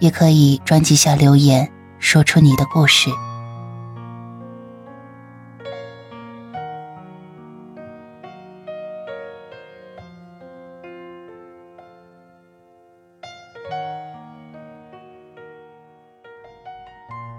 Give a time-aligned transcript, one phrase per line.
[0.00, 3.10] 也可以专辑下留言，说出你的故事。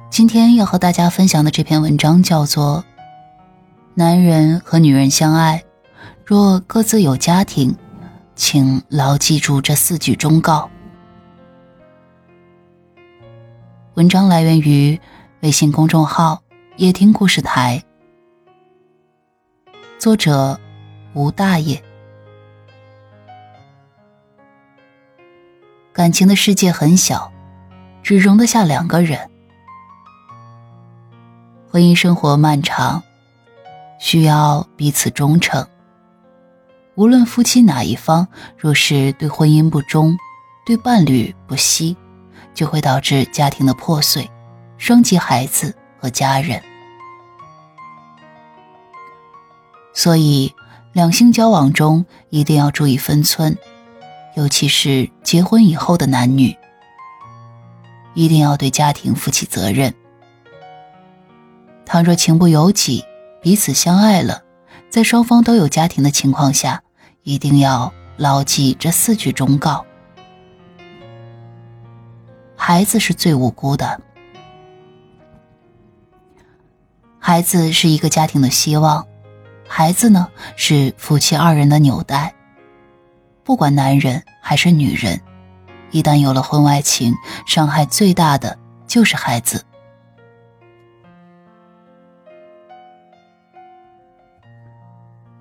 [0.10, 2.84] 今天要和大家分享的这篇文章叫做
[3.94, 5.64] 《男人和女人相爱，
[6.26, 7.74] 若各自有家庭，
[8.36, 10.70] 请牢记住这四句忠告》。
[14.00, 14.98] 文章来源于
[15.42, 16.42] 微信公众号
[16.80, 17.84] “夜听故事台”，
[20.00, 20.58] 作者
[21.14, 21.84] 吴大爷。
[25.92, 27.30] 感情的世界很小，
[28.02, 29.30] 只容得下两个人。
[31.70, 33.04] 婚姻生活漫长，
[34.00, 35.68] 需要彼此忠诚。
[36.96, 38.26] 无论夫妻哪一方，
[38.58, 40.18] 若是对婚姻不忠，
[40.66, 41.98] 对伴侣不惜。
[42.54, 44.30] 就会导致家庭的破碎，
[44.78, 46.62] 伤及孩子和家人。
[49.94, 50.54] 所以，
[50.94, 53.58] 两性交往中一定要注意分寸，
[54.36, 56.56] 尤其是结婚以后的男女，
[58.14, 59.94] 一定要对家庭负起责任。
[61.86, 63.04] 倘若情不由己，
[63.42, 64.44] 彼此相爱了，
[64.90, 66.82] 在双方都有家庭的情况下，
[67.24, 69.86] 一定要牢记这四句忠告。
[72.72, 74.00] 孩子是最无辜的，
[77.18, 79.08] 孩子是一个家庭的希望，
[79.68, 82.32] 孩子呢是夫妻二人的纽带。
[83.44, 85.20] 不管男人还是女人，
[85.90, 87.16] 一旦有了婚外情，
[87.48, 88.56] 伤害最大的
[88.86, 89.66] 就是孩子。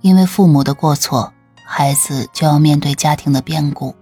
[0.01, 1.31] 因为父母的过错，
[1.67, 3.95] 孩子就要面对家庭的变故，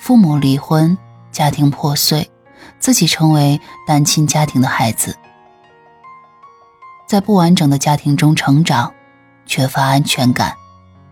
[0.00, 0.96] 父母离婚。
[1.32, 2.30] 家庭破碎，
[2.78, 5.16] 自己成为单亲家庭的孩子，
[7.06, 8.92] 在不完整的家庭中成长，
[9.46, 10.54] 缺乏安全感，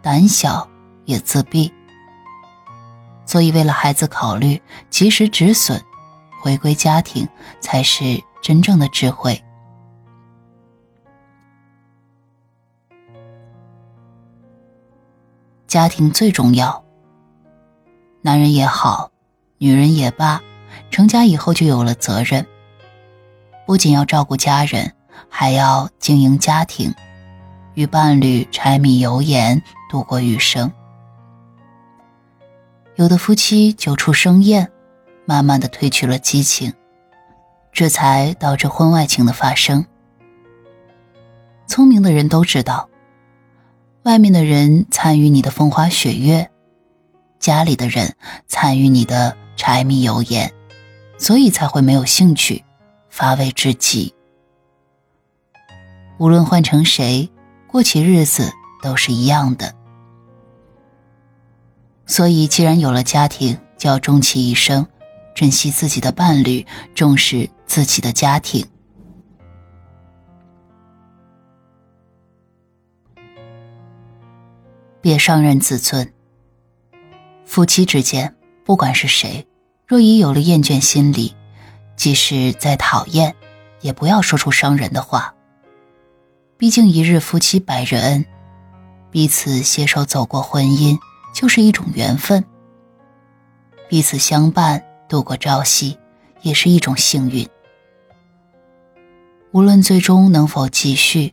[0.03, 0.69] 胆小
[1.05, 1.73] 也自闭。
[3.27, 5.81] 所以，为了孩子考虑，及时止损，
[6.41, 7.29] 回归家庭
[7.61, 9.43] 才是真正的智慧。
[15.67, 16.83] 家庭最重要，
[18.23, 19.11] 男人也好。
[19.61, 20.41] 女人也罢，
[20.89, 22.47] 成家以后就有了责任，
[23.67, 24.95] 不仅要照顾家人，
[25.29, 26.95] 还要经营家庭，
[27.75, 29.61] 与伴侣柴米油盐
[29.91, 30.73] 度过余生。
[32.95, 34.71] 有的夫妻久处生厌，
[35.25, 36.73] 慢慢的褪去了激情，
[37.73, 39.85] 这才导致婚外情的发生。
[41.67, 42.89] 聪明的人都知道，
[44.05, 46.49] 外面的人参与你的风花雪月，
[47.41, 48.15] 家里的人
[48.47, 49.37] 参与你的。
[49.59, 50.55] 柴米油盐，
[51.19, 52.65] 所以才会没有兴趣，
[53.11, 54.15] 乏味至极。
[56.17, 57.29] 无论换成谁，
[57.67, 58.51] 过起日子
[58.83, 59.75] 都是一样的。
[62.07, 64.87] 所以，既然有了家庭，就要终其一生，
[65.35, 66.65] 珍惜自己的伴侣，
[66.95, 68.65] 重视自己的家庭，
[75.01, 76.11] 别伤人自尊。
[77.45, 78.38] 夫妻之间。
[78.69, 79.47] 不管是谁，
[79.87, 81.35] 若已有了厌倦心理，
[81.97, 83.35] 即使再讨厌，
[83.81, 85.35] 也不要说出伤人的话。
[86.59, 88.27] 毕竟一日夫妻百日恩，
[89.11, 90.99] 彼此携手走过婚姻
[91.33, 92.45] 就是一种缘分。
[93.89, 95.97] 彼此相伴度过朝夕，
[96.43, 97.49] 也是一种幸运。
[99.53, 101.33] 无论最终能否继续，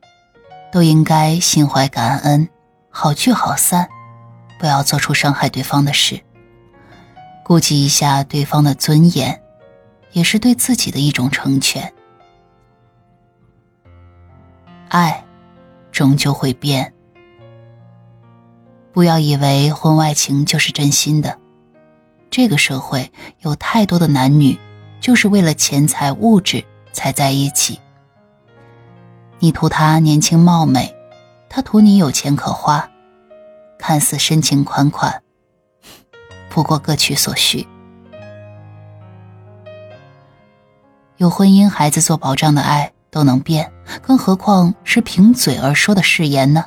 [0.72, 2.48] 都应该心怀感恩，
[2.90, 3.90] 好聚好散，
[4.58, 6.22] 不要做出伤害对方的事。
[7.48, 9.40] 顾及一下对方的尊严，
[10.14, 11.94] 也是对自己的一种成全。
[14.90, 15.24] 爱，
[15.92, 16.92] 终究会变。
[18.92, 21.38] 不要以为婚外情就是真心的。
[22.32, 23.12] 这个社会
[23.42, 24.58] 有太多的男女，
[25.00, 27.80] 就是为了钱财物质才在一起。
[29.38, 30.96] 你图他年轻貌美，
[31.48, 32.90] 他图你有钱可花，
[33.78, 35.22] 看似深情款款。
[36.56, 37.68] 不过各取所需。
[41.18, 43.70] 有婚姻、孩子做保障的爱都能变，
[44.02, 46.64] 更何况是凭嘴而说的誓言呢？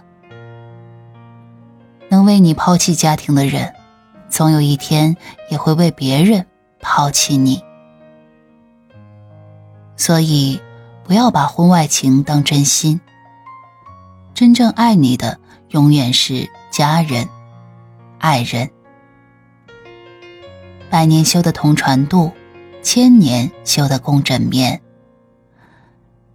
[2.10, 3.74] 能为你抛弃家庭的人，
[4.28, 5.16] 总有一天
[5.48, 6.46] 也会为别人
[6.80, 7.64] 抛弃你。
[9.96, 10.60] 所以，
[11.02, 13.00] 不要把婚外情当真心。
[14.34, 15.40] 真正爱你的，
[15.70, 17.26] 永远是家人、
[18.18, 18.70] 爱人。
[20.90, 22.32] 百年修得同船渡，
[22.82, 24.80] 千年修得共枕眠。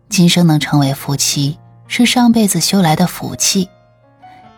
[0.09, 1.57] 今生能成为夫妻，
[1.88, 3.67] 是上辈子修来的福气。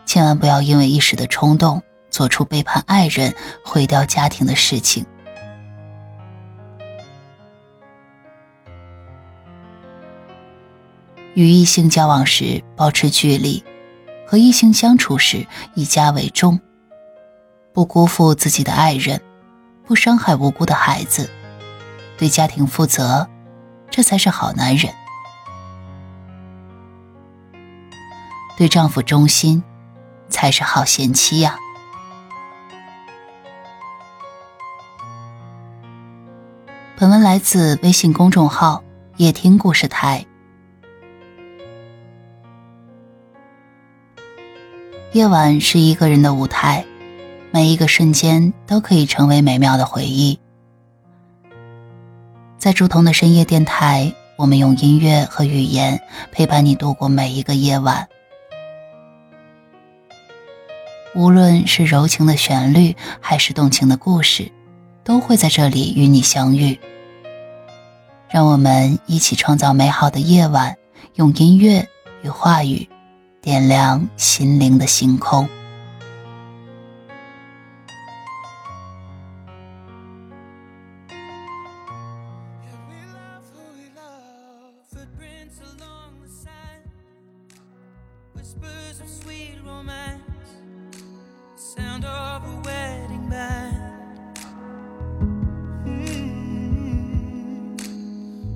[0.05, 3.33] 千万不要因为一时的冲动，做出背叛爱人、
[3.63, 5.05] 毁掉家庭的事情。
[11.35, 13.63] 与异性交往时保持距离，
[14.27, 16.59] 和异性相处时以家为重，
[17.73, 19.19] 不辜负自己的爱人，
[19.85, 21.29] 不伤害无辜的孩子，
[22.17, 23.29] 对家庭负责，
[23.89, 24.93] 这才是好男人。
[28.57, 29.63] 对丈夫忠心。
[30.27, 31.55] 才是好贤妻呀！
[36.97, 38.83] 本文来自微信公众号
[39.17, 40.25] “夜听故事台”。
[45.13, 46.83] 夜晚是一个人的舞台，
[47.55, 50.37] 每一个瞬间都可以成为美妙的回忆。
[52.57, 56.01] 在竹筒的深夜电台，我们用音乐和语言
[56.33, 58.09] 陪伴你度过每一个夜晚。
[61.15, 64.51] 无论是柔情的旋律，还是动情的故事，
[65.05, 66.77] 都会在这里与你相遇。
[68.29, 70.75] 让我们一起创造美好的夜晚，
[71.13, 71.87] 用音乐
[72.21, 72.85] 与话语
[73.41, 75.47] 点亮心灵的星空。
[85.61, 86.27] along the
[88.33, 90.21] whispers of sweet romance,
[91.55, 94.37] sound of a wedding band.
[95.85, 97.79] Mm -hmm.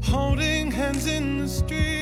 [0.03, 1.98] Holding hands in the street.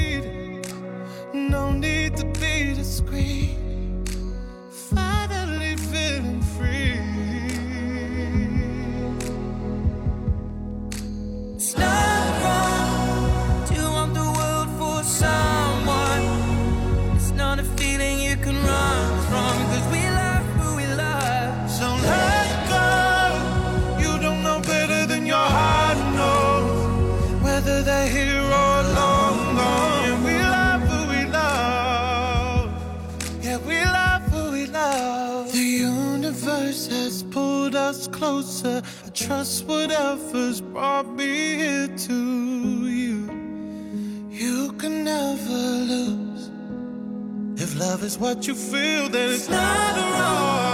[37.87, 38.81] Us closer.
[39.05, 43.19] I trust whatever's brought me here to you.
[44.29, 45.61] You can never
[45.93, 46.51] lose.
[47.55, 50.66] If love is what you feel, then it's not